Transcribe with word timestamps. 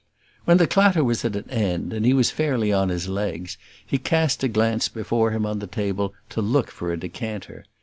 When 0.45 0.57
the 0.57 0.65
clatter 0.65 1.03
was 1.03 1.23
at 1.25 1.35
an 1.35 1.47
end, 1.51 1.93
and 1.93 2.03
he 2.07 2.13
was 2.15 2.31
fairly 2.31 2.73
on 2.73 2.89
his 2.89 3.07
legs, 3.07 3.59
he 3.85 3.99
cast 3.99 4.43
a 4.43 4.47
glance 4.47 4.89
before 4.89 5.29
him 5.29 5.45
on 5.45 5.59
the 5.59 5.67
table, 5.67 6.15
to 6.29 6.41
look 6.41 6.71
for 6.71 6.91
a 6.91 6.97
decanter. 6.97 7.65